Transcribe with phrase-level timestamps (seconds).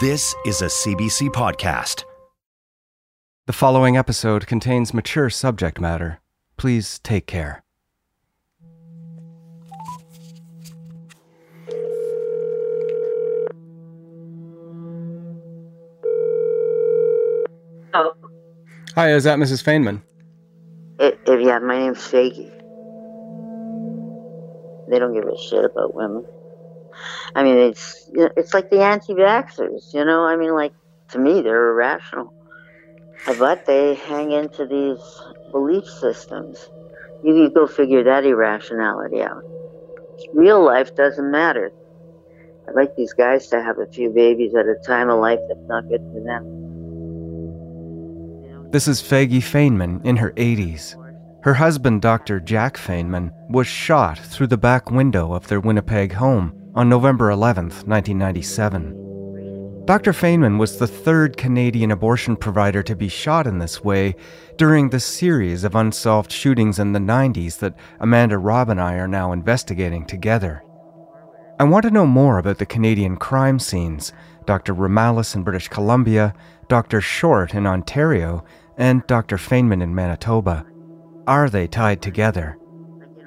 [0.00, 2.04] This is a CBC podcast.
[3.46, 6.20] The following episode contains mature subject matter.
[6.56, 7.64] Please take care.
[17.94, 18.12] Oh,
[18.94, 19.62] Hi, is that Mrs.
[19.62, 20.02] Fainman?
[21.00, 22.50] it, it, yeah, my name's Shaky.
[24.90, 26.24] They don't give a shit about women.
[27.34, 30.24] I mean, it's it's like the anti-vaxxers, you know.
[30.24, 30.72] I mean, like
[31.10, 32.32] to me, they're irrational,
[33.38, 34.98] but they hang into these
[35.50, 36.68] belief systems.
[37.24, 39.42] You can go figure that irrationality out.
[40.34, 41.70] Real life doesn't matter.
[42.68, 45.66] I'd like these guys to have a few babies at a time of life that's
[45.68, 46.44] not good for them.
[48.70, 50.94] This is Feggy Fainman in her 80s.
[51.42, 52.40] Her husband, Dr.
[52.40, 57.88] Jack Fainman, was shot through the back window of their Winnipeg home on November 11th,
[57.88, 59.84] 1997.
[59.84, 60.12] Dr.
[60.12, 64.14] Fainman was the third Canadian abortion provider to be shot in this way
[64.56, 69.08] during the series of unsolved shootings in the 90s that Amanda Robb and I are
[69.08, 70.62] now investigating together.
[71.58, 74.12] I want to know more about the Canadian crime scenes
[74.46, 74.72] Dr.
[74.72, 76.32] Romalis in British Columbia,
[76.68, 77.00] Dr.
[77.00, 78.44] Short in Ontario,
[78.76, 79.36] and Dr.
[79.36, 80.64] Fainman in Manitoba.
[81.26, 82.56] Are they tied together?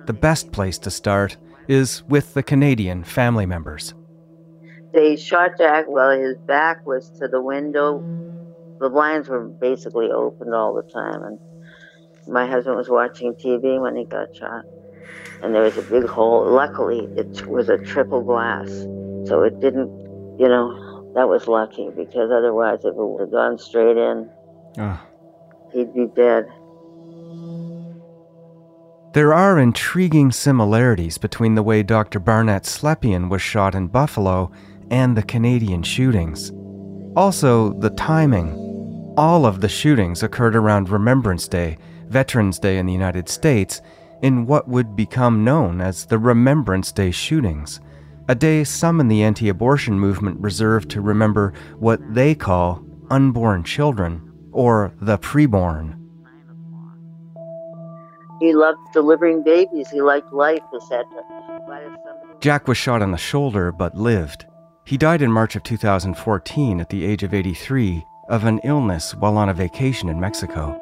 [0.05, 1.35] The best place to start
[1.67, 3.93] is with the Canadian family members.
[4.93, 7.99] They shot Jack while his back was to the window.
[8.79, 11.39] The blinds were basically opened all the time, and
[12.27, 14.65] my husband was watching TV when he got shot.
[15.41, 16.45] And there was a big hole.
[16.49, 18.69] Luckily, it was a triple glass,
[19.27, 19.89] so it didn't,
[20.39, 24.29] you know, that was lucky because otherwise, if it would have gone straight in,
[24.77, 25.05] Ah.
[25.73, 26.47] he'd be dead.
[29.13, 32.17] There are intriguing similarities between the way Dr.
[32.17, 34.53] Barnett Slepian was shot in Buffalo
[34.89, 36.53] and the Canadian shootings.
[37.17, 39.13] Also, the timing.
[39.17, 41.77] All of the shootings occurred around Remembrance Day,
[42.07, 43.81] Veterans Day in the United States,
[44.21, 47.81] in what would become known as the Remembrance Day shootings,
[48.29, 53.65] a day some in the anti abortion movement reserve to remember what they call unborn
[53.65, 56.00] children, or the preborn.
[58.41, 59.91] He loved delivering babies.
[59.91, 61.05] He liked life, etc.
[62.39, 64.47] Jack was shot on the shoulder but lived.
[64.83, 69.37] He died in March of 2014 at the age of 83 of an illness while
[69.37, 70.81] on a vacation in Mexico.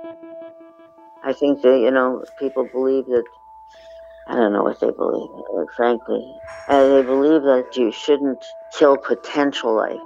[1.25, 3.25] I think that, you know, people believe that,
[4.29, 6.33] I don't know what they believe, frankly.
[6.69, 8.45] Uh, they believe that you shouldn't
[8.77, 9.99] kill potential life.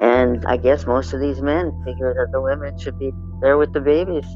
[0.00, 3.10] And I guess most of these men figure that the women should be
[3.40, 4.26] there with the babies.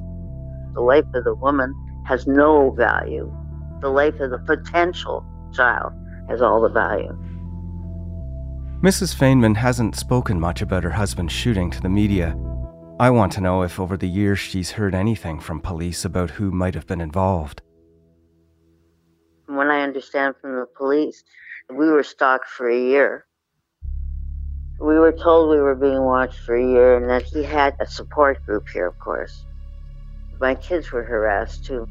[0.74, 1.74] The life of the woman
[2.06, 3.32] has no value.
[3.80, 5.92] The life of the potential child
[6.28, 7.16] has all the value.
[8.82, 9.14] Mrs.
[9.14, 12.36] Fainman hasn't spoken much about her husband's shooting to the media.
[12.98, 16.50] I want to know if over the years she's heard anything from police about who
[16.50, 17.62] might have been involved.
[19.46, 21.24] From what I understand from the police,
[21.68, 23.26] we were stalked for a year.
[24.80, 27.86] We were told we were being watched for a year and that he had a
[27.86, 29.44] support group here, of course.
[30.40, 31.86] My kids were harassed too,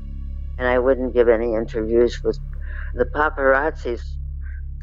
[0.57, 2.39] and I wouldn't give any interviews with
[2.95, 4.01] the paparazzis.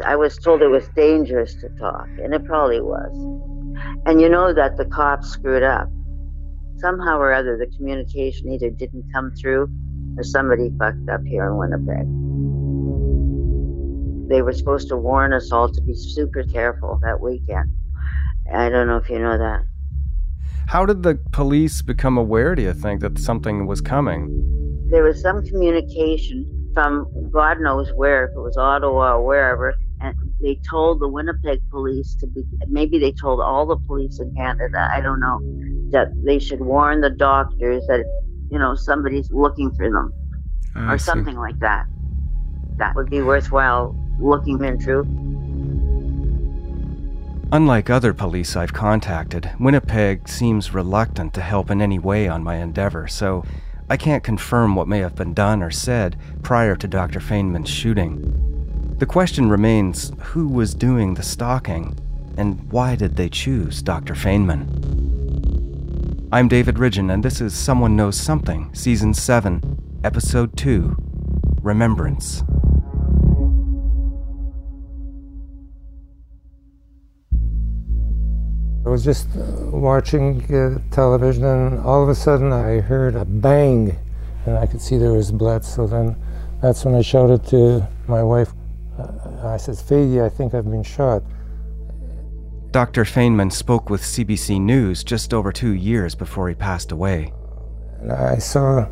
[0.04, 3.12] I was told it was dangerous to talk, and it probably was.
[4.06, 5.88] And you know that the cops screwed up.
[6.77, 9.69] Somehow or other, the communication either didn't come through
[10.16, 12.06] or somebody fucked up here in Winnipeg.
[14.28, 17.69] They were supposed to warn us all to be super careful that weekend.
[18.53, 19.62] I don't know if you know that.
[20.66, 24.89] How did the police become aware, do you think, that something was coming?
[24.91, 30.15] There was some communication from God knows where, if it was Ottawa or wherever, and
[30.42, 34.91] they told the Winnipeg police to be, maybe they told all the police in Canada,
[34.92, 35.39] I don't know,
[35.92, 38.04] that they should warn the doctors that,
[38.51, 40.12] you know, somebody's looking for them
[40.74, 41.04] ah, I or see.
[41.04, 41.86] something like that.
[42.78, 45.04] That would be worthwhile looking into.
[47.53, 52.57] Unlike other police I've contacted, Winnipeg seems reluctant to help in any way on my
[52.57, 53.45] endeavor, so
[53.89, 57.21] I can't confirm what may have been done or said prior to Dr.
[57.21, 58.97] Fainman's shooting.
[58.98, 61.97] The question remains who was doing the stalking?
[62.37, 64.15] And why did they choose Dr.
[64.15, 64.66] Fainman?
[66.33, 70.97] I'm David Ridgen, and this is Someone Knows Something, Season 7, Episode 2
[71.63, 72.43] Remembrance.
[78.97, 83.95] Was just watching uh, television, and all of a sudden I heard a bang,
[84.47, 85.66] and I could see there was blood.
[85.66, 86.16] So then
[86.63, 88.54] that's when I shouted to my wife.
[88.98, 91.22] Uh, I said, Feggy, I think I've been shot.
[92.71, 93.04] Dr.
[93.04, 97.34] Fainman spoke with CBC News just over two years before he passed away.
[98.01, 98.89] And I saw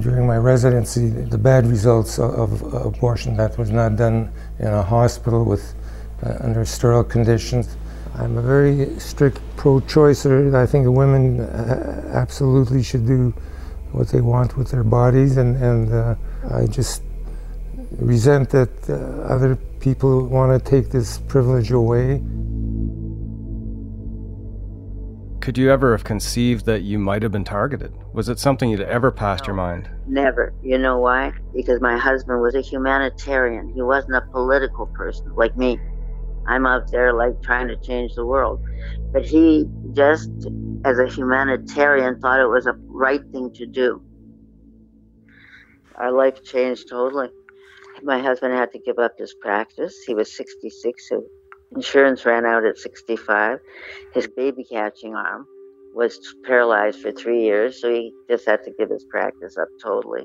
[0.00, 4.82] during my residency the bad results of, of abortion that was not done in a
[4.82, 5.74] hospital with
[6.22, 7.76] uh, under sterile conditions.
[8.20, 10.54] I'm a very strict pro-choicer.
[10.54, 13.32] I think women uh, absolutely should do
[13.92, 16.14] what they want with their bodies, and, and uh,
[16.50, 17.02] I just
[17.98, 18.94] resent that uh,
[19.34, 22.22] other people want to take this privilege away.
[25.40, 27.94] Could you ever have conceived that you might have been targeted?
[28.12, 29.88] Was it something you'd ever passed no, your mind?
[30.06, 30.52] Never.
[30.62, 31.32] You know why?
[31.54, 33.72] Because my husband was a humanitarian.
[33.72, 35.80] He wasn't a political person like me.
[36.50, 38.60] I'm out there like trying to change the world.
[39.12, 40.30] But he just,
[40.84, 44.02] as a humanitarian, thought it was a right thing to do.
[45.94, 47.28] Our life changed totally.
[48.02, 49.94] My husband had to give up his practice.
[50.04, 51.24] He was 66, so
[51.76, 53.58] insurance ran out at 65.
[54.12, 55.46] His baby catching arm
[55.94, 60.24] was paralyzed for three years, so he just had to give his practice up totally.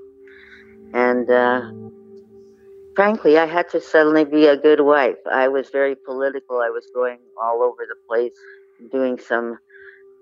[0.93, 1.71] And uh,
[2.95, 5.17] frankly, I had to suddenly be a good wife.
[5.31, 6.59] I was very political.
[6.59, 8.33] I was going all over the place,
[8.91, 9.59] doing some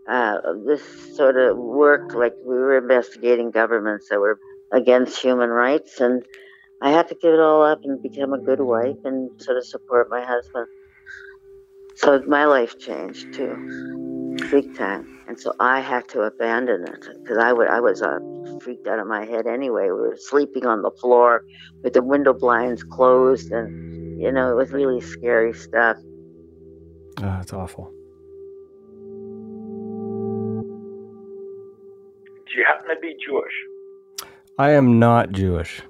[0.09, 0.83] uh, this
[1.15, 4.37] sort of work, like we were investigating governments that were
[4.73, 6.23] against human rights, and
[6.81, 9.65] I had to give it all up and become a good wife and sort of
[9.65, 10.67] support my husband.
[11.95, 15.21] So my life changed too, big time.
[15.27, 18.19] And so I had to abandon it because I, I was uh,
[18.63, 19.85] freaked out of my head anyway.
[19.85, 21.43] We were sleeping on the floor
[21.83, 25.97] with the window blinds closed, and you know it was really scary stuff.
[27.17, 27.91] Oh, that's awful.
[32.45, 33.53] Do you happen to be Jewish?
[34.57, 35.81] I am not Jewish.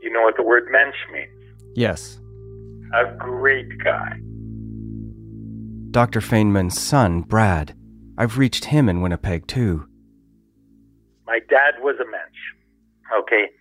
[0.00, 1.28] You know what the word mensch means?
[1.74, 2.20] Yes.
[2.94, 4.18] A great guy.
[5.90, 6.20] Dr.
[6.20, 7.74] Fainman's son, Brad,
[8.16, 9.86] I've reached him in Winnipeg too.
[11.30, 12.42] My dad was a mensch.
[13.14, 13.54] Okay.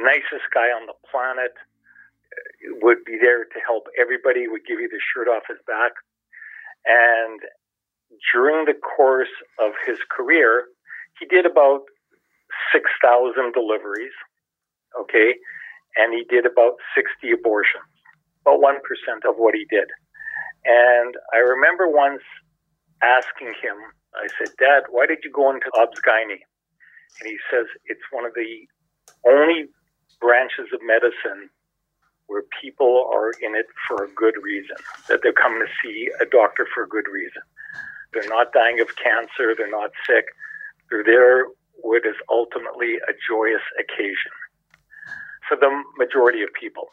[0.00, 1.52] Nicest guy on the planet.
[1.52, 5.92] Uh, would be there to help everybody, would give you the shirt off his back.
[6.88, 7.44] And
[8.32, 10.72] during the course of his career,
[11.20, 11.84] he did about
[12.72, 14.16] 6,000 deliveries.
[14.96, 15.36] Okay.
[16.00, 17.92] And he did about 60 abortions,
[18.48, 18.80] about 1%
[19.28, 19.92] of what he did.
[20.64, 22.24] And I remember once
[23.02, 23.76] asking him,
[24.16, 26.40] I said, Dad, why did you go into obs-gyne?
[27.18, 28.66] And he says, it's one of the
[29.26, 29.68] only
[30.20, 31.50] branches of medicine
[32.26, 34.76] where people are in it for a good reason,
[35.08, 37.42] that they're coming to see a doctor for a good reason.
[38.12, 40.26] They're not dying of cancer, they're not sick,
[40.90, 41.46] they're there
[41.82, 44.32] what is ultimately a joyous occasion
[45.48, 46.88] for the majority of people.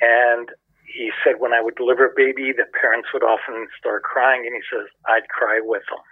[0.00, 0.50] And
[0.86, 4.54] he said when I would deliver a baby, the parents would often start crying, and
[4.54, 6.04] he says I'd cry with them.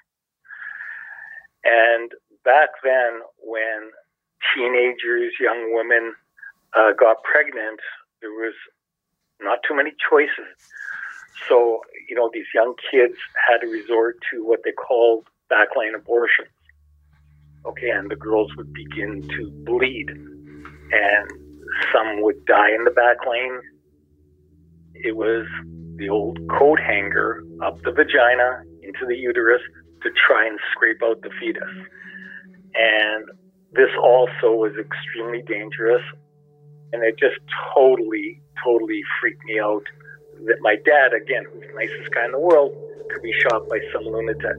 [1.62, 2.11] And
[2.44, 3.90] back then, when
[4.54, 6.14] teenagers, young women
[6.76, 7.80] uh, got pregnant,
[8.20, 8.54] there was
[9.40, 10.50] not too many choices.
[11.49, 13.14] So, you know, these young kids
[13.49, 16.49] had to resort to what they called backline abortions.
[17.64, 21.30] Okay, and the girls would begin to bleed, and
[21.92, 23.61] some would die in the back lane.
[24.94, 25.46] It was
[25.96, 29.62] the old coat hanger up the vagina into the uterus
[30.02, 31.62] to try and scrape out the fetus.
[32.75, 33.29] And
[33.73, 36.02] this also was extremely dangerous.
[36.93, 37.41] And it just
[37.75, 39.85] totally, totally freaked me out
[40.47, 42.75] that my dad, again, who's the nicest guy in the world,
[43.11, 44.57] could be shot by some lunatic.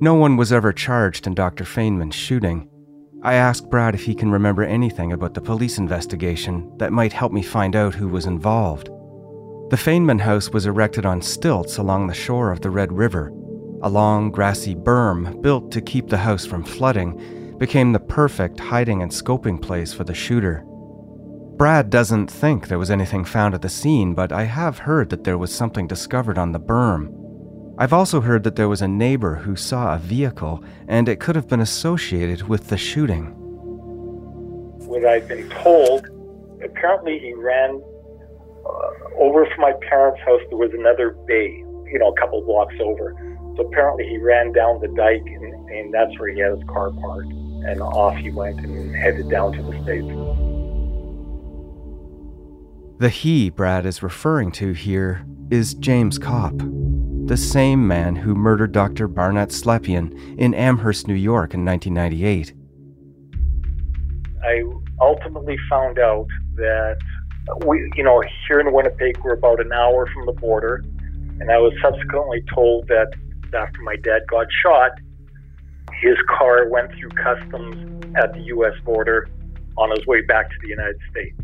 [0.00, 1.64] No one was ever charged in Dr.
[1.64, 2.68] Fainman's shooting.
[3.22, 7.32] I asked Brad if he can remember anything about the police investigation that might help
[7.32, 8.88] me find out who was involved.
[9.70, 13.32] The Fainman house was erected on stilts along the shore of the Red River.
[13.84, 19.02] A long, grassy berm, built to keep the house from flooding, became the perfect hiding
[19.02, 20.64] and scoping place for the shooter.
[21.58, 25.24] Brad doesn't think there was anything found at the scene, but I have heard that
[25.24, 27.12] there was something discovered on the berm.
[27.76, 31.36] I've also heard that there was a neighbor who saw a vehicle, and it could
[31.36, 33.34] have been associated with the shooting.
[34.86, 36.06] What I've been told,
[36.64, 37.82] apparently he ran
[38.64, 41.48] uh, over from my parents' house, there was another bay,
[41.92, 43.33] you know, a couple blocks over.
[43.56, 46.90] So apparently he ran down the dike, and, and that's where he had his car
[46.90, 47.30] parked.
[47.30, 50.08] And off he went and headed down to the States.
[52.98, 56.54] The he Brad is referring to here is James Kopp,
[57.26, 59.08] the same man who murdered Dr.
[59.08, 62.54] Barnett Slepian in Amherst, New York in 1998.
[64.44, 64.62] I
[65.00, 66.98] ultimately found out that
[67.66, 70.84] we, you know, here in Winnipeg, we're about an hour from the border,
[71.40, 73.12] and I was subsequently told that
[73.54, 74.92] after my dad got shot,
[76.00, 78.74] his car went through customs at the U.S.
[78.84, 79.28] border
[79.76, 81.40] on his way back to the United States.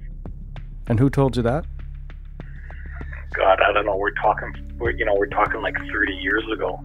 [0.87, 1.67] And who told you that?
[3.35, 3.97] God, I don't know.
[3.97, 6.83] We're talking, we're, you know, we're talking like 30 years ago.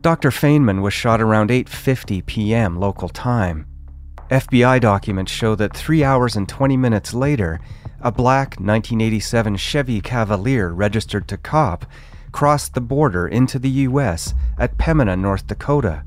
[0.00, 0.30] Dr.
[0.30, 2.78] Fainman was shot around 8:50 p.m.
[2.78, 3.66] local time.
[4.30, 7.60] FBI documents show that 3 hours and 20 minutes later,
[8.00, 11.86] a black 1987 Chevy Cavalier registered to Kopp
[12.36, 16.04] crossed the border into the US at Pembina, North Dakota,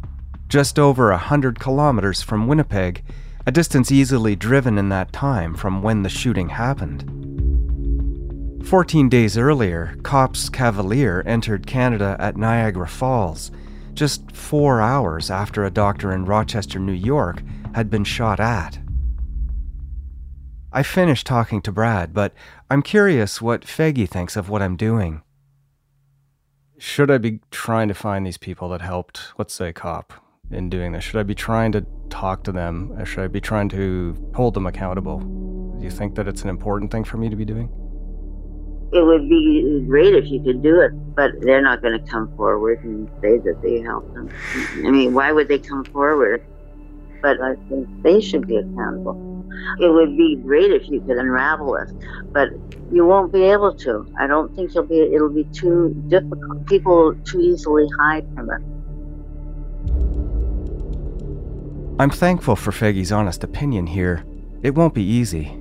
[0.48, 3.04] just over a 100 kilometers from Winnipeg,
[3.48, 7.02] a distance easily driven in that time from when the shooting happened.
[8.64, 13.50] 14 days earlier, Kopp's Cavalier entered Canada at Niagara Falls,
[13.96, 17.42] just four hours after a doctor in Rochester, New York,
[17.74, 18.78] had been shot at.
[20.72, 22.36] I finished talking to Brad, but
[22.70, 25.24] I'm curious what Feggy thinks of what I'm doing.
[26.82, 30.14] Should I be trying to find these people that helped, let's say, Kopp
[30.50, 31.04] in doing this?
[31.04, 32.94] Should I be trying to talk to them?
[32.98, 35.20] Or should I be trying to hold them accountable?
[35.20, 37.68] Do you think that it's an important thing for me to be doing?
[38.94, 42.34] It would be great if you could do it, but they're not going to come
[42.38, 44.30] forward and say that they helped them.
[44.86, 46.42] I mean, why would they come forward?
[47.22, 49.29] But I think they should be accountable.
[49.80, 51.90] It would be great if you could unravel it,
[52.32, 52.50] but
[52.92, 54.06] you won't be able to.
[54.20, 55.00] I don't think you'll be.
[55.00, 56.66] It'll be too difficult.
[56.66, 58.62] People too easily hide from it.
[62.00, 64.24] I'm thankful for Feggy's honest opinion here.
[64.64, 65.60] It won't be easy.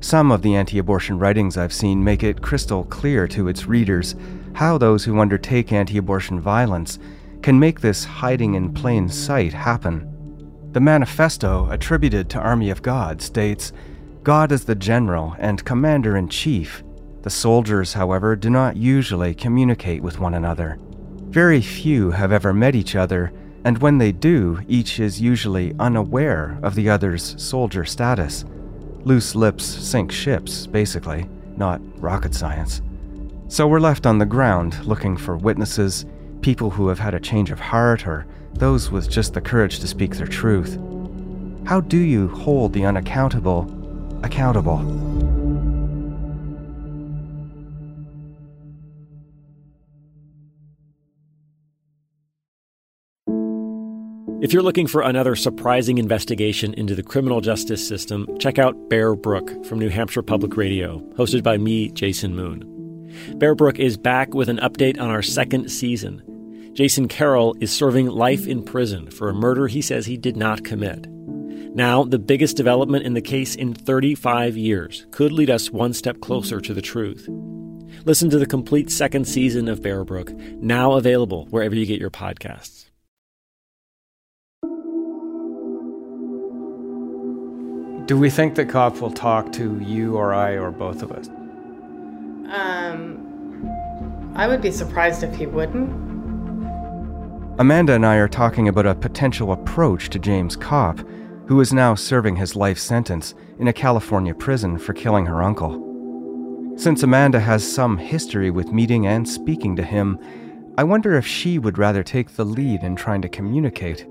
[0.00, 4.14] Some of the anti abortion writings I've seen make it crystal clear to its readers
[4.54, 6.98] how those who undertake anti abortion violence
[7.42, 10.11] can make this hiding in plain sight happen.
[10.72, 13.74] The manifesto attributed to Army of God states
[14.22, 16.82] God is the general and commander in chief.
[17.22, 20.78] The soldiers, however, do not usually communicate with one another.
[21.28, 23.32] Very few have ever met each other,
[23.64, 28.46] and when they do, each is usually unaware of the other's soldier status.
[29.04, 32.80] Loose lips sink ships, basically, not rocket science.
[33.48, 36.06] So we're left on the ground looking for witnesses,
[36.40, 39.88] people who have had a change of heart, or those with just the courage to
[39.88, 40.78] speak their truth.
[41.64, 43.70] How do you hold the unaccountable
[44.22, 44.80] accountable?
[54.42, 59.14] If you're looking for another surprising investigation into the criminal justice system, check out Bear
[59.14, 62.68] Brook from New Hampshire Public Radio, hosted by me, Jason Moon.
[63.36, 66.24] Bear Brook is back with an update on our second season.
[66.74, 70.64] Jason Carroll is serving life in prison for a murder he says he did not
[70.64, 71.06] commit.
[71.74, 76.20] Now, the biggest development in the case in 35 years could lead us one step
[76.20, 77.28] closer to the truth.
[78.06, 82.10] Listen to the complete second season of Bear Brook, now available wherever you get your
[82.10, 82.86] podcasts.
[88.06, 91.28] Do we think that Kopp will talk to you or I or both of us?
[92.48, 93.18] Um,
[94.34, 96.11] I would be surprised if he wouldn't.
[97.58, 101.00] Amanda and I are talking about a potential approach to James Kopp,
[101.46, 106.72] who is now serving his life sentence in a California prison for killing her uncle.
[106.76, 110.18] Since Amanda has some history with meeting and speaking to him,
[110.78, 114.06] I wonder if she would rather take the lead in trying to communicate.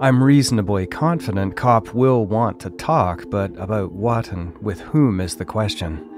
[0.00, 5.36] I'm reasonably confident Kopp will want to talk, but about what and with whom is
[5.36, 6.08] the question.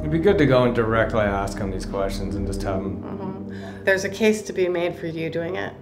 [0.00, 3.02] It'd be good to go and directly ask him these questions and just have him.
[3.02, 3.35] Mm-hmm.
[3.84, 5.72] There's a case to be made for you doing it,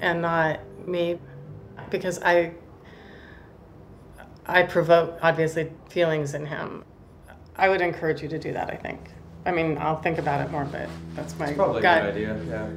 [0.00, 1.18] and not me,
[1.90, 2.52] because I.
[4.46, 6.84] I provoke obviously feelings in him.
[7.56, 8.68] I would encourage you to do that.
[8.68, 9.00] I think.
[9.46, 11.98] I mean, I'll think about it more, but that's my Probably gut.
[11.98, 12.44] a good idea.
[12.48, 12.68] Yeah.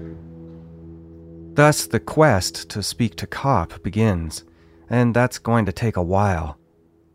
[1.56, 4.44] Thus, the quest to speak to Kopp begins,
[4.89, 6.58] and that's going to take a while.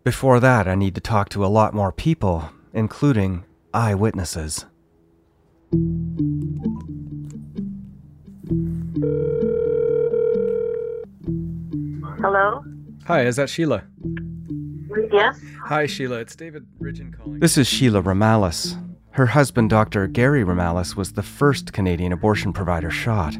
[0.04, 4.64] Before that, I need to talk to a lot more people, including eyewitnesses.
[12.20, 12.64] Hello?
[13.06, 13.84] Hi, is that Sheila?
[15.12, 15.40] Yes.
[15.66, 16.18] Hi, Sheila.
[16.18, 17.38] It's David Ridgen calling.
[17.38, 18.76] This is Sheila Romalis.
[19.10, 20.08] Her husband, Dr.
[20.08, 23.37] Gary Romalis, was the first Canadian abortion provider shot.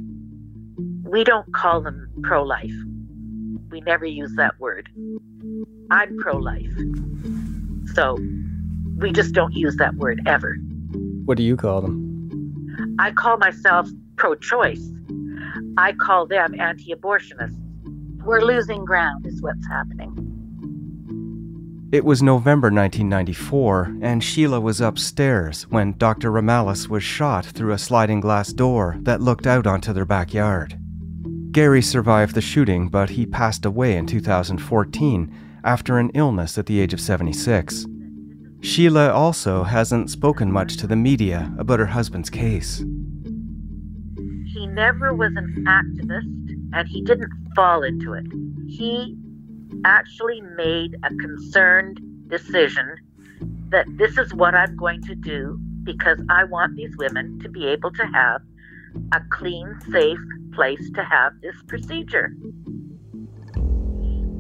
[1.03, 2.73] We don't call them pro life.
[3.71, 4.89] We never use that word.
[5.91, 6.71] I'm pro life.
[7.95, 8.17] So
[8.99, 10.57] we just don't use that word ever.
[11.25, 12.97] What do you call them?
[13.01, 14.89] I call myself pro choice.
[15.77, 17.68] I call them anti abortionists.
[18.29, 20.13] We're losing ground, is what's happening.
[21.91, 26.31] It was November 1994, and Sheila was upstairs when Dr.
[26.31, 30.79] Romalis was shot through a sliding glass door that looked out onto their backyard.
[31.53, 36.81] Gary survived the shooting, but he passed away in 2014 after an illness at the
[36.81, 37.87] age of 76.
[38.61, 42.85] Sheila also hasn't spoken much to the media about her husband's case.
[44.45, 48.27] He never was an activist and he didn't fall into it.
[48.69, 49.17] He
[49.85, 52.97] actually made a concerned decision
[53.71, 57.67] that this is what I'm going to do because I want these women to be
[57.67, 58.43] able to have
[59.13, 60.19] a clean, safe
[60.55, 62.33] place to have this procedure.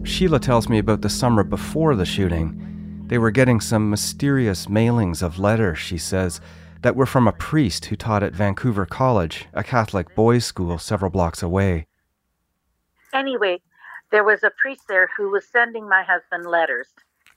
[0.04, 3.04] Sheila tells me about the summer before the shooting.
[3.06, 6.40] They were getting some mysterious mailings of letters, she says,
[6.82, 11.10] that were from a priest who taught at Vancouver College, a Catholic boys' school several
[11.10, 11.87] blocks away.
[13.14, 13.60] Anyway,
[14.10, 16.88] there was a priest there who was sending my husband letters.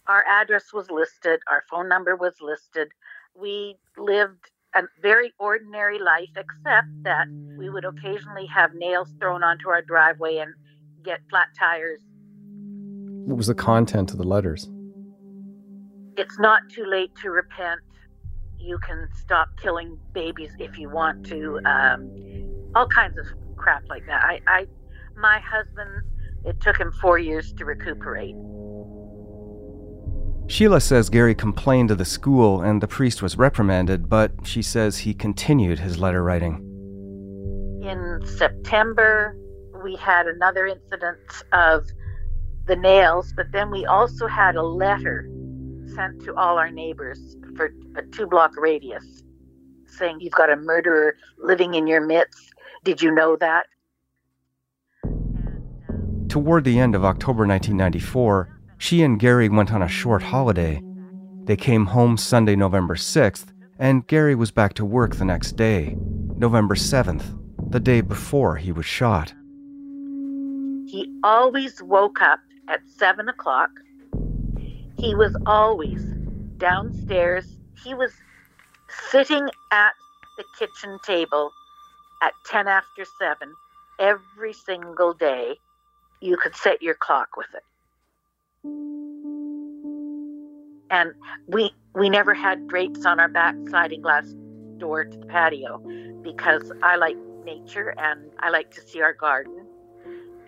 [0.07, 2.89] Our address was listed, our phone number was listed.
[3.35, 9.69] We lived a very ordinary life, except that we would occasionally have nails thrown onto
[9.69, 10.53] our driveway and
[11.03, 11.99] get flat tires.
[13.25, 14.69] What was the content of the letters?
[16.17, 17.81] It's not too late to repent.
[18.57, 21.59] You can stop killing babies if you want to.
[21.65, 22.11] Um,
[22.75, 23.25] all kinds of
[23.57, 24.23] crap like that.
[24.23, 24.67] I, I,
[25.15, 26.03] my husband,
[26.45, 28.35] it took him four years to recuperate.
[30.47, 34.97] Sheila says Gary complained to the school and the priest was reprimanded, but she says
[34.97, 36.67] he continued his letter writing.
[37.81, 39.37] In September,
[39.83, 41.19] we had another incident
[41.53, 41.87] of
[42.67, 45.29] the nails, but then we also had a letter
[45.95, 49.23] sent to all our neighbors for a two block radius
[49.87, 52.53] saying, You've got a murderer living in your midst.
[52.83, 53.67] Did you know that?
[56.31, 60.81] Toward the end of October 1994, she and Gary went on a short holiday.
[61.43, 65.97] They came home Sunday, November 6th, and Gary was back to work the next day,
[66.37, 67.37] November 7th,
[67.69, 69.33] the day before he was shot.
[70.87, 72.39] He always woke up
[72.69, 73.71] at 7 o'clock.
[74.97, 76.01] He was always
[76.55, 77.57] downstairs.
[77.83, 78.13] He was
[79.09, 79.91] sitting at
[80.37, 81.51] the kitchen table
[82.21, 83.53] at 10 after 7
[83.99, 85.57] every single day.
[86.21, 87.63] You could set your clock with it
[90.91, 91.13] and
[91.47, 94.25] we we never had drapes on our back sliding glass
[94.77, 95.81] door to the patio
[96.21, 99.65] because I like nature and I like to see our garden.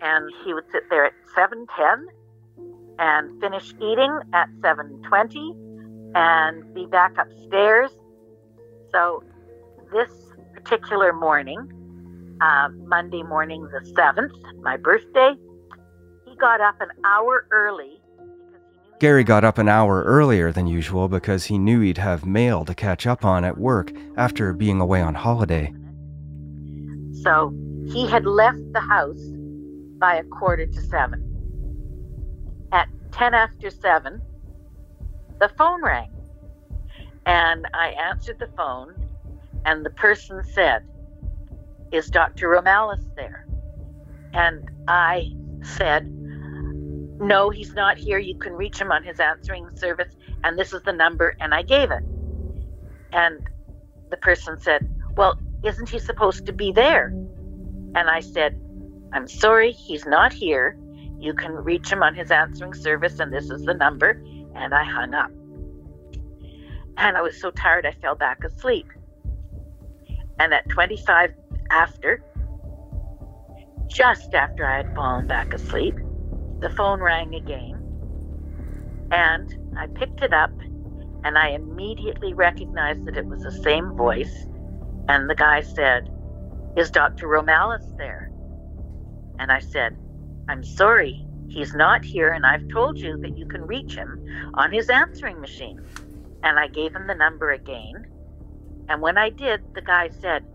[0.00, 2.06] And he would sit there at 7:10
[2.98, 5.56] and finish eating at 7:20
[6.14, 7.90] and be back upstairs.
[8.92, 9.24] So
[9.92, 10.10] this
[10.52, 11.58] particular morning,
[12.40, 15.34] uh, Monday morning the 7th, my birthday,
[16.34, 18.00] he got up an hour early
[19.00, 22.74] Gary got up an hour earlier than usual because he knew he'd have mail to
[22.74, 25.74] catch up on at work after being away on holiday.
[27.22, 27.52] So
[27.86, 29.20] he had left the house
[29.98, 31.20] by a quarter to seven.
[32.72, 34.22] At 10 after seven,
[35.40, 36.10] the phone rang.
[37.26, 38.94] And I answered the phone,
[39.66, 40.82] and the person said,
[41.90, 42.48] Is Dr.
[42.48, 43.46] Romalis there?
[44.32, 46.23] And I said,
[47.20, 48.18] no, he's not here.
[48.18, 51.36] You can reach him on his answering service, and this is the number.
[51.40, 52.02] And I gave it.
[53.12, 53.46] And
[54.10, 57.06] the person said, Well, isn't he supposed to be there?
[57.94, 58.60] And I said,
[59.12, 60.76] I'm sorry, he's not here.
[61.18, 64.22] You can reach him on his answering service, and this is the number.
[64.56, 65.30] And I hung up.
[66.96, 68.86] And I was so tired, I fell back asleep.
[70.38, 71.32] And at 25
[71.70, 72.22] after,
[73.86, 75.96] just after I had fallen back asleep,
[76.64, 77.76] the phone rang again,
[79.10, 80.50] and I picked it up,
[81.22, 84.46] and I immediately recognized that it was the same voice.
[85.06, 86.08] And the guy said,
[86.74, 87.28] Is Dr.
[87.28, 88.32] Romalis there?
[89.38, 89.94] And I said,
[90.48, 94.72] I'm sorry, he's not here, and I've told you that you can reach him on
[94.72, 95.84] his answering machine.
[96.42, 98.06] And I gave him the number again.
[98.88, 100.46] And when I did, the guy said,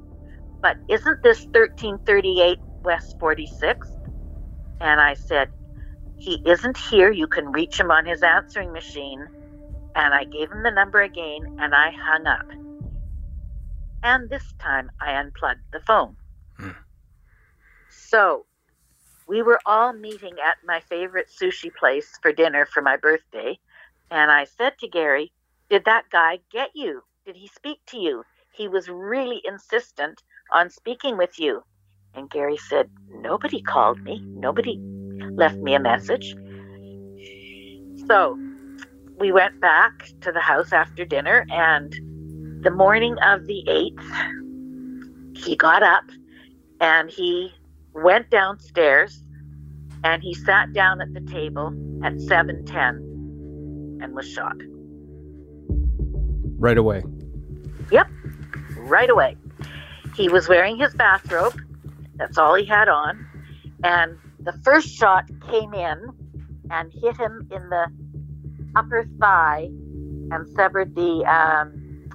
[0.60, 3.96] But isn't this 1338 West 46th?
[4.82, 5.50] And I said,
[6.20, 7.12] He isn't here.
[7.12, 9.26] You can reach him on his answering machine.
[9.96, 12.46] And I gave him the number again and I hung up.
[14.04, 16.16] And this time I unplugged the phone.
[16.58, 16.72] Hmm.
[17.90, 18.46] So
[19.28, 23.58] we were all meeting at my favorite sushi place for dinner for my birthday.
[24.12, 25.32] And I said to Gary,
[25.70, 27.04] Did that guy get you?
[27.26, 28.24] Did he speak to you?
[28.52, 31.64] He was really insistent on speaking with you.
[32.14, 34.22] And Gary said, Nobody called me.
[34.26, 34.78] Nobody
[35.36, 36.36] left me a message.
[38.08, 38.38] So
[39.20, 41.94] we went back to the house after dinner, and
[42.64, 46.04] the morning of the 8th, he got up
[46.82, 47.52] and he
[47.94, 49.24] went downstairs
[50.04, 51.68] and he sat down at the table
[52.04, 54.56] at 7:10 and was shot.
[56.58, 57.04] Right away.
[57.92, 58.08] Yep.
[58.78, 59.38] Right away.
[60.16, 61.60] He was wearing his bathrobe.
[62.16, 63.26] That's all he had on.
[63.84, 64.18] And
[64.50, 66.10] the first shot came in
[66.72, 67.86] and hit him in the
[68.76, 69.70] upper thigh
[70.32, 72.08] and severed the um,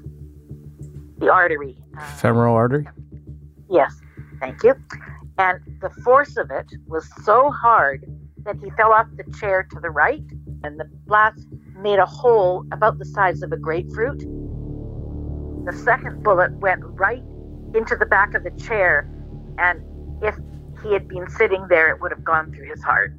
[1.19, 1.79] the artery.
[1.97, 2.89] Uh, Femoral artery?
[3.71, 3.95] Yes.
[4.41, 4.75] Thank you.
[5.39, 8.05] And the force of it was so hard
[8.39, 10.25] that he fell off the chair to the right,
[10.65, 14.19] and the blast made a hole about the size of a grapefruit.
[15.67, 17.23] The second bullet went right
[17.75, 19.09] into the back of the chair,
[19.59, 19.81] and
[20.23, 20.37] if
[20.85, 23.15] he had been sitting there, it would have gone through his heart.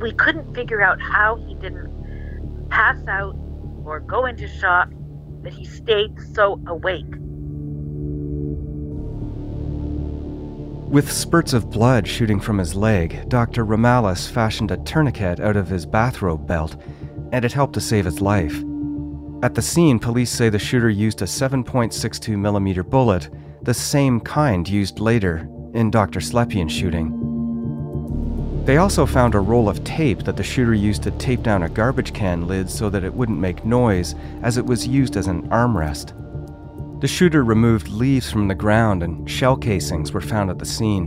[0.00, 3.36] We couldn't figure out how he didn't pass out
[3.84, 4.90] or go into shock,
[5.42, 7.06] that he stayed so awake.
[10.90, 13.64] With spurts of blood shooting from his leg, Dr.
[13.64, 16.76] Romalis fashioned a tourniquet out of his bathrobe belt,
[17.32, 18.64] and it helped to save his life.
[19.42, 23.30] At the scene, police say the shooter used a 7.62 millimeter bullet,
[23.62, 26.20] the same kind used later in Dr.
[26.20, 27.14] Slepian's shooting.
[28.64, 31.68] They also found a roll of tape that the shooter used to tape down a
[31.68, 35.48] garbage can lid so that it wouldn't make noise, as it was used as an
[35.48, 36.12] armrest.
[37.00, 41.06] The shooter removed leaves from the ground and shell casings were found at the scene.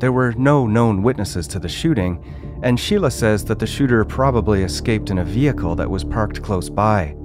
[0.00, 2.22] There were no known witnesses to the shooting,
[2.62, 6.68] and Sheila says that the shooter probably escaped in a vehicle that was parked close
[6.68, 7.16] by.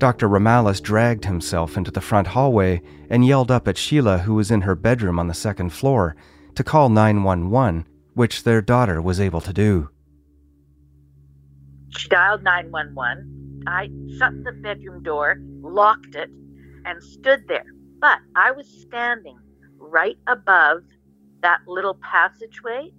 [0.00, 0.30] Dr.
[0.30, 4.62] Romalis dragged himself into the front hallway and yelled up at Sheila, who was in
[4.62, 6.16] her bedroom on the second floor,
[6.54, 9.90] to call 911, which their daughter was able to do.
[11.90, 13.64] She dialed 911.
[13.66, 16.30] I shut the bedroom door, locked it,
[16.86, 17.66] and stood there.
[17.98, 19.38] But I was standing
[19.76, 20.82] right above
[21.42, 22.90] that little passageway,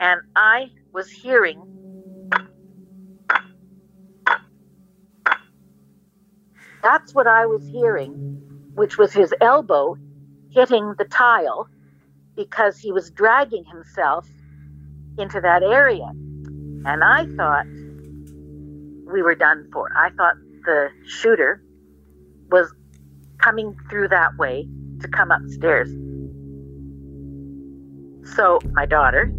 [0.00, 1.60] and I was hearing
[6.88, 8.12] that's what I was hearing,
[8.74, 9.96] which was his elbow
[10.50, 11.68] hitting the tile
[12.34, 14.26] because he was dragging himself
[15.18, 16.08] into that area.
[16.86, 17.66] And I thought
[19.12, 19.90] we were done for.
[19.94, 21.62] I thought the shooter
[22.50, 22.72] was
[23.36, 24.66] coming through that way
[25.00, 25.90] to come upstairs.
[28.34, 29.30] So my daughter,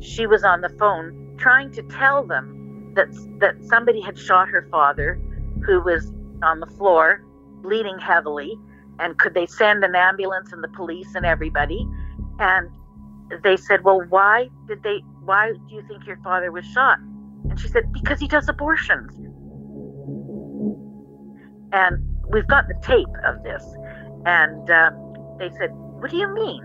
[0.00, 3.08] she was on the phone trying to tell them that
[3.38, 5.20] that somebody had shot her father,
[5.64, 7.24] who was on the floor,
[7.62, 8.58] bleeding heavily,
[8.98, 11.86] and could they send an ambulance and the police and everybody?
[12.38, 12.70] And
[13.42, 15.02] they said, "Well, why did they?
[15.24, 16.98] Why do you think your father was shot?"
[17.50, 19.14] And she said, "Because he does abortions."
[21.72, 21.98] And
[22.30, 23.64] we've got the tape of this.
[24.24, 24.90] And uh,
[25.38, 26.62] they said, What do you mean?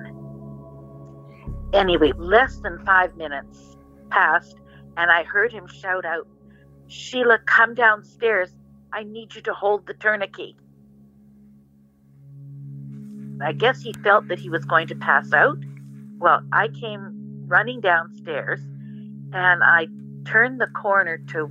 [1.73, 3.75] Anyway, less than five minutes
[4.09, 4.57] passed,
[4.97, 6.27] and I heard him shout out,
[6.87, 8.51] Sheila, come downstairs.
[8.93, 10.53] I need you to hold the tourniquet.
[13.41, 15.57] I guess he felt that he was going to pass out.
[16.19, 18.61] Well, I came running downstairs
[19.33, 19.87] and I
[20.25, 21.45] turned the corner to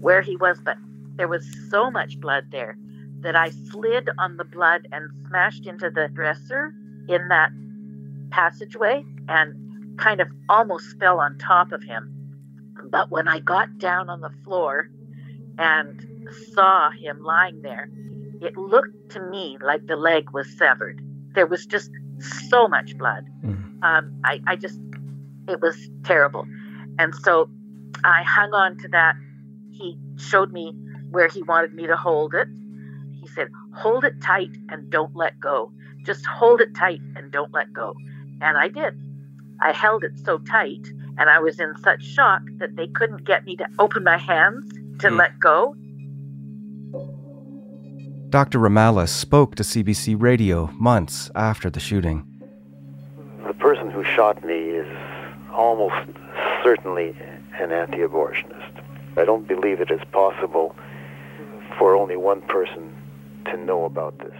[0.00, 0.78] where he was, but
[1.16, 2.78] there was so much blood there
[3.20, 6.74] that I slid on the blood and smashed into the dresser
[7.08, 7.50] in that
[8.30, 12.10] passageway and kind of almost fell on top of him.
[12.90, 14.88] But when I got down on the floor
[15.58, 16.09] and
[16.52, 17.90] saw him lying there,
[18.40, 21.00] it looked to me like the leg was severed.
[21.34, 21.90] There was just
[22.48, 23.26] so much blood.
[23.44, 23.82] Mm.
[23.82, 24.80] Um, I, I just,
[25.48, 26.46] it was terrible.
[26.98, 27.50] And so
[28.04, 29.14] I hung on to that.
[29.70, 30.74] He showed me
[31.10, 32.48] where he wanted me to hold it
[33.20, 35.72] He said, hold it tight and don't let go.
[36.04, 37.94] Just hold it tight and don't let go.
[38.40, 39.00] And I did.
[39.60, 43.44] I held it so tight and I was in such shock that they couldn't get
[43.44, 45.18] me to open my hands to mm.
[45.18, 45.76] let go.
[48.30, 48.60] Dr.
[48.60, 52.24] Romalis spoke to CBC Radio months after the shooting.
[53.44, 54.86] The person who shot me is
[55.50, 55.96] almost
[56.62, 57.16] certainly
[57.58, 58.84] an anti abortionist.
[59.16, 60.76] I don't believe it is possible
[61.76, 62.96] for only one person
[63.46, 64.36] to know about this.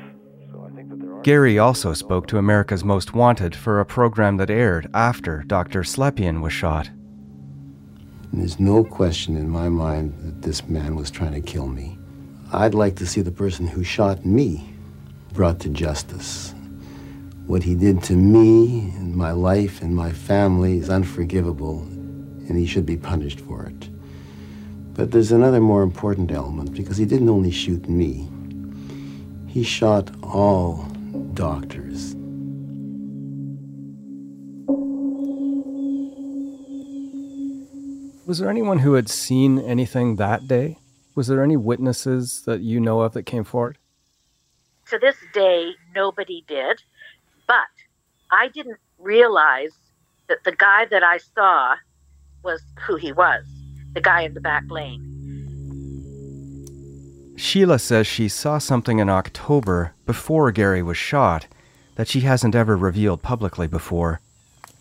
[1.24, 5.82] Gary also spoke to America's Most Wanted for a program that aired after Dr.
[5.82, 6.88] Slepian was shot.
[8.32, 11.98] There's no question in my mind that this man was trying to kill me.
[12.52, 14.74] I'd like to see the person who shot me
[15.32, 16.52] brought to justice.
[17.46, 22.66] What he did to me and my life and my family is unforgivable, and he
[22.66, 23.88] should be punished for it.
[24.94, 28.28] But there's another more important element because he didn't only shoot me,
[29.46, 30.88] he shot all
[31.34, 32.16] doctors.
[38.26, 40.79] Was there anyone who had seen anything that day?
[41.20, 43.76] Was there any witnesses that you know of that came forward?
[44.88, 46.82] To this day, nobody did.
[47.46, 47.68] But
[48.30, 49.72] I didn't realize
[50.30, 51.76] that the guy that I saw
[52.42, 53.44] was who he was
[53.92, 55.04] the guy in the back lane.
[57.36, 61.46] Sheila says she saw something in October before Gary was shot
[61.96, 64.22] that she hasn't ever revealed publicly before.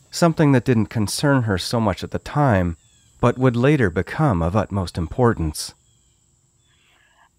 [0.09, 2.77] Something that didn't concern her so much at the time,
[3.19, 5.73] but would later become of utmost importance.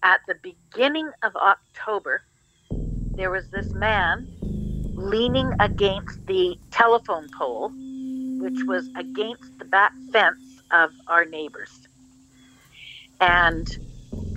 [0.03, 2.23] At the beginning of October,
[3.17, 4.27] there was this man
[4.95, 7.71] leaning against the telephone pole,
[8.39, 11.87] which was against the back fence of our neighbors.
[13.21, 13.67] And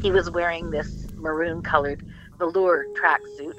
[0.03, 2.03] he was wearing this maroon colored
[2.39, 3.55] velour tracksuit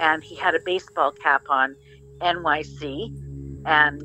[0.00, 1.76] and he had a baseball cap on
[2.22, 3.10] NYC
[3.66, 4.02] and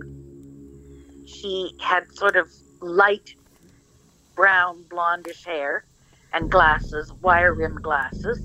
[1.25, 2.49] he had sort of
[2.81, 3.35] light
[4.35, 5.85] brown blondish hair
[6.34, 8.39] and glasses, wire rimmed glasses.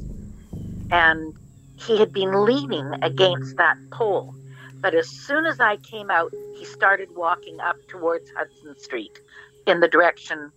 [0.91, 1.35] And
[1.79, 4.35] he had been leaning against that pole.
[4.81, 9.19] But as soon as I came out, he started walking up towards Hudson Street
[9.67, 10.53] in the direction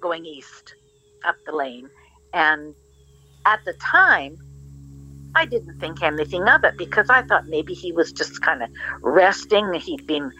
[0.00, 0.74] going east
[1.24, 1.88] up the lane.
[2.32, 2.74] And
[3.46, 4.36] at the time,
[5.34, 8.70] I didn't think anything of it because I thought maybe he was just kind of
[9.02, 9.72] resting.
[9.74, 10.30] He'd been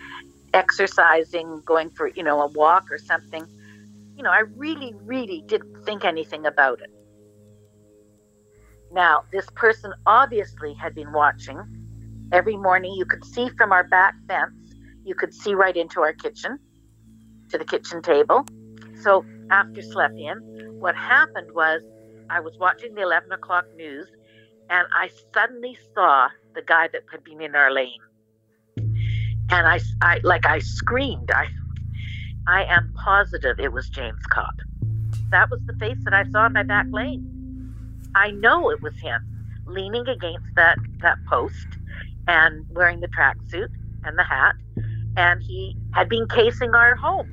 [0.52, 3.46] exercising, going for, you know, a walk or something.
[4.16, 6.90] You know, I really, really didn't think anything about it.
[8.92, 11.58] Now, this person obviously had been watching.
[12.30, 16.12] Every morning you could see from our back fence, you could see right into our
[16.12, 16.58] kitchen,
[17.50, 18.46] to the kitchen table.
[19.02, 20.38] So after Slepian,
[20.78, 21.82] what happened was
[22.28, 24.08] I was watching the 11 o'clock news
[24.70, 28.00] and I suddenly saw the guy that had been in our lane.
[28.76, 31.30] And I, I like, I screamed.
[31.30, 31.46] I,
[32.46, 34.54] I am positive it was James Kopp.
[35.30, 37.28] That was the face that I saw in my back lane.
[38.14, 39.26] I know it was him
[39.66, 41.66] leaning against that, that post
[42.28, 43.68] and wearing the tracksuit
[44.04, 44.54] and the hat.
[45.16, 47.32] And he had been casing our home.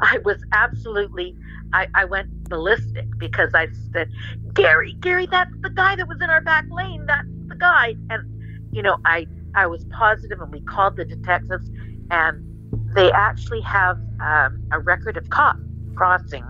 [0.00, 1.36] I was absolutely
[1.72, 4.10] I, I went ballistic because I said,
[4.54, 7.04] Gary, Gary, that's the guy that was in our back lane.
[7.06, 7.94] That's the guy.
[8.10, 11.70] And, you know, I, I was positive and we called the detectives
[12.10, 12.47] and
[12.94, 15.58] they actually have um, a record of Kopp
[15.94, 16.44] crossing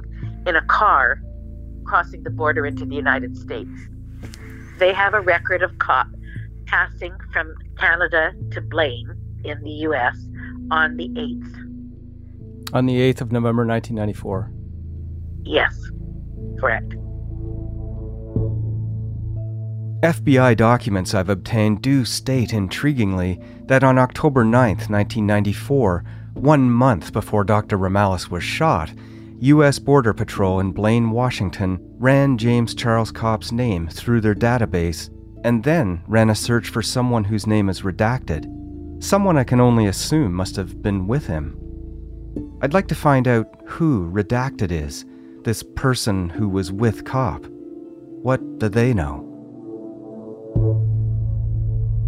[0.46, 1.20] in a car
[1.84, 3.70] crossing the border into the United States.
[4.78, 6.08] They have a record of Kopp
[6.66, 9.10] passing from Canada to Blaine
[9.44, 10.16] in the U.S.
[10.70, 12.74] on the 8th.
[12.74, 14.52] On the 8th of November 1994.
[15.44, 15.90] Yes,
[16.60, 16.94] correct.
[20.02, 26.04] FBI documents I've obtained do state intriguingly that on October 9, 1994,
[26.40, 27.76] one month before Dr.
[27.78, 28.92] Romalis was shot,
[29.40, 29.78] U.S.
[29.78, 35.10] Border Patrol in Blaine, Washington ran James Charles Kopp's name through their database
[35.44, 38.52] and then ran a search for someone whose name is redacted.
[39.02, 41.56] Someone I can only assume must have been with him.
[42.62, 45.04] I'd like to find out who Redacted is
[45.44, 47.46] this person who was with Kopp?
[47.46, 49.27] What do they know?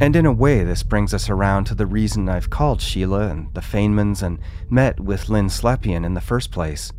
[0.00, 3.52] And in a way, this brings us around to the reason I've called Sheila and
[3.52, 4.38] the Fainmans and
[4.70, 6.90] met with Lynn Slepian in the first place.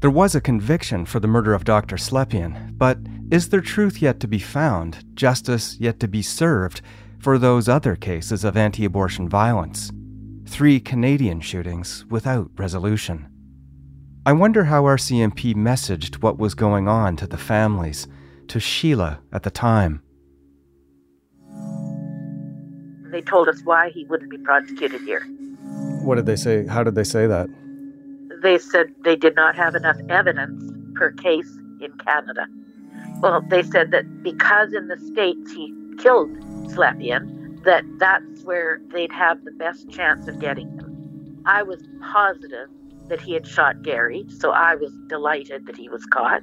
[0.00, 1.96] There was a conviction for the murder of Dr.
[1.96, 2.98] Slepian, but
[3.32, 6.80] is there truth yet to be found, justice yet to be served
[7.18, 9.90] for those other cases of anti abortion violence?
[10.46, 13.28] Three Canadian shootings without resolution.
[14.24, 18.06] I wonder how RCMP messaged what was going on to the families,
[18.46, 20.02] to Sheila at the time.
[23.10, 25.24] They told us why he wouldn't be prosecuted here.
[26.02, 26.66] What did they say?
[26.66, 27.48] How did they say that?
[28.42, 32.46] They said they did not have enough evidence per case in Canada.
[33.20, 36.30] Well, they said that because in the States he killed
[36.70, 41.42] Slepian, that that's where they'd have the best chance of getting him.
[41.44, 42.68] I was positive
[43.08, 46.42] that he had shot Gary, so I was delighted that he was caught.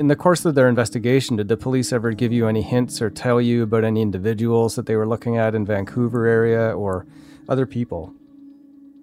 [0.00, 3.10] In the course of their investigation, did the police ever give you any hints or
[3.10, 7.04] tell you about any individuals that they were looking at in Vancouver area or
[7.50, 8.14] other people?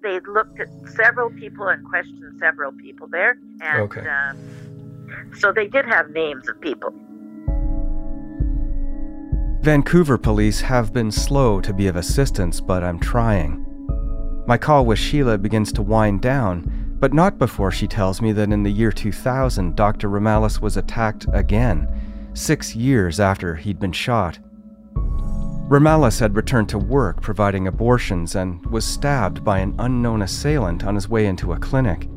[0.02, 4.04] They looked at several people and questioned several people there, and Okay.
[4.08, 6.92] um, so they did have names of people.
[9.62, 13.64] Vancouver police have been slow to be of assistance, but I'm trying.
[14.48, 18.52] My call with Sheila begins to wind down, but not before she tells me that
[18.52, 20.08] in the year 2000, Dr.
[20.08, 21.88] Romalis was attacked again,
[22.34, 24.38] six years after he'd been shot.
[25.68, 30.94] Romalis had returned to work providing abortions and was stabbed by an unknown assailant on
[30.94, 32.08] his way into a clinic.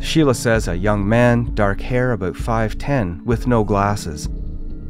[0.00, 4.28] Sheila says a young man, dark hair, about 5'10, with no glasses.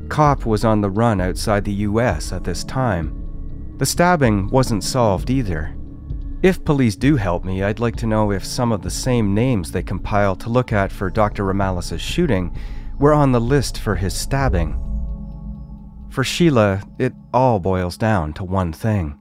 [0.09, 3.75] Kopp was on the run outside the US at this time.
[3.79, 5.76] The stabbing wasn't solved either.
[6.43, 9.73] If police do help me, I'd like to know if some of the same names
[9.73, 11.45] they compiled to look at for Dr.
[11.45, 12.55] Romalis' shooting
[12.99, 14.83] were on the list for his stabbing.
[16.11, 19.19] For Sheila, it all boils down to one thing.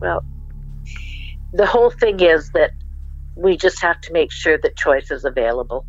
[0.00, 0.24] Well,
[1.52, 2.72] the whole thing is that
[3.36, 5.86] we just have to make sure that choice is available.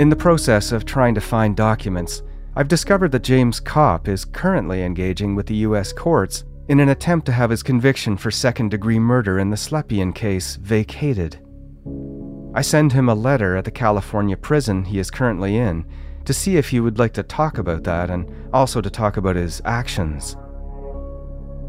[0.00, 2.22] In the process of trying to find documents,
[2.58, 7.24] I've discovered that James Kopp is currently engaging with the US courts in an attempt
[7.26, 11.38] to have his conviction for second degree murder in the Slepian case vacated.
[12.56, 15.86] I send him a letter at the California prison he is currently in
[16.24, 19.36] to see if he would like to talk about that and also to talk about
[19.36, 20.36] his actions.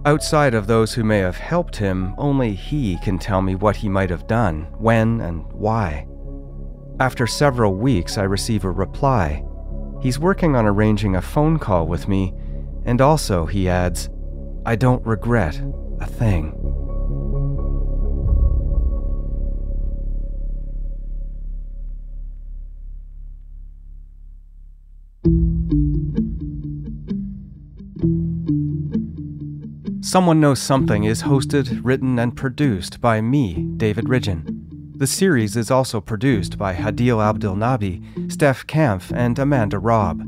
[0.07, 3.89] Outside of those who may have helped him, only he can tell me what he
[3.89, 6.07] might have done, when, and why.
[6.99, 9.43] After several weeks, I receive a reply.
[10.01, 12.33] He's working on arranging a phone call with me,
[12.85, 14.09] and also, he adds,
[14.65, 15.61] I don't regret
[15.99, 16.55] a thing.
[30.01, 34.58] Someone Knows Something is hosted, written, and produced by me, David Ridgen.
[34.99, 40.21] The series is also produced by Hadil Abdel Nabi, Steph Kampf, and Amanda Robb.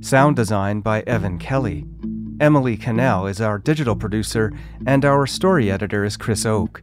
[0.00, 1.84] Sound design by Evan Kelly.
[2.40, 4.50] Emily Cannell is our digital producer,
[4.86, 6.82] and our story editor is Chris Oke.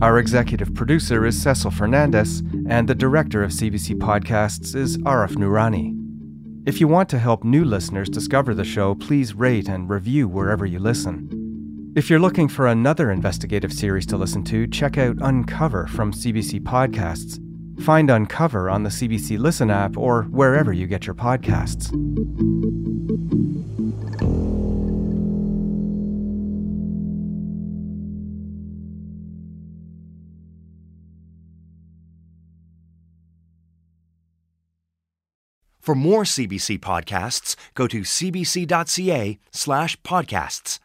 [0.00, 5.96] Our executive producer is Cecil Fernandez, and the director of CBC Podcasts is Arif Nurani.
[6.64, 10.64] If you want to help new listeners discover the show, please rate and review wherever
[10.64, 11.39] you listen.
[12.00, 16.60] If you're looking for another investigative series to listen to, check out Uncover from CBC
[16.60, 17.38] Podcasts.
[17.82, 21.90] Find Uncover on the CBC Listen app or wherever you get your podcasts.
[35.82, 40.80] For more CBC podcasts, go to cbc.ca slash podcasts.